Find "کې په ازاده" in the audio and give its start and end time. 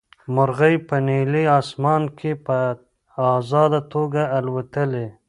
2.17-3.81